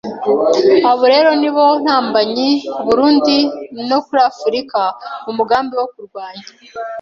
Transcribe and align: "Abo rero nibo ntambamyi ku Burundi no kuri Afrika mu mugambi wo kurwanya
"Abo 0.89 1.03
rero 1.13 1.29
nibo 1.41 1.65
ntambamyi 1.83 2.49
ku 2.73 2.81
Burundi 2.87 3.37
no 3.89 3.99
kuri 4.05 4.21
Afrika 4.31 4.81
mu 5.25 5.31
mugambi 5.37 5.73
wo 5.79 5.87
kurwanya 5.93 6.45